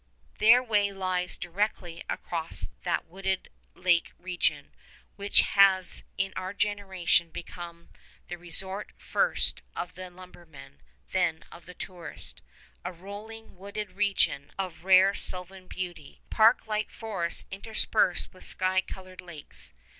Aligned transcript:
Their 0.39 0.63
way 0.63 0.91
lies 0.91 1.37
directly 1.37 2.03
across 2.09 2.67
that 2.81 3.05
wooded 3.05 3.49
lake 3.75 4.13
region, 4.17 4.73
which 5.15 5.41
has 5.41 6.03
in 6.17 6.33
our 6.35 6.53
generation 6.55 7.29
become 7.29 7.87
the 8.27 8.35
resort 8.39 8.93
first 8.97 9.61
of 9.75 9.93
the 9.93 10.09
lumberman, 10.09 10.81
then 11.11 11.43
of 11.51 11.67
the 11.67 11.75
tourist, 11.75 12.41
a 12.83 12.91
rolling, 12.91 13.57
wooded 13.59 13.91
region 13.91 14.51
of 14.57 14.83
rare 14.85 15.13
sylvan 15.13 15.67
beauty, 15.67 16.19
park 16.31 16.65
like 16.65 16.89
forests 16.89 17.45
interspersed 17.51 18.33
with 18.33 18.43
sky 18.43 18.81
colored 18.81 19.21
lakes. 19.21 19.71